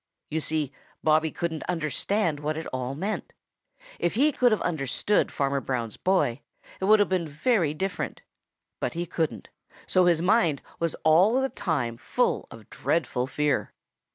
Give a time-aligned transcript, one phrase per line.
[0.31, 0.71] You see,
[1.03, 3.33] Bobby couldn't understand what it all meant.
[3.99, 6.41] If he could have understood Farmer Brown's boy,
[6.79, 8.23] it would have been very different.
[8.79, 13.73] But he couldn't, and so his mind was all the time full of dreadful fear.